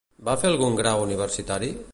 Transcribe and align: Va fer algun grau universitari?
Va 0.29 0.33
fer 0.43 0.49
algun 0.51 0.79
grau 0.81 1.05
universitari? 1.09 1.75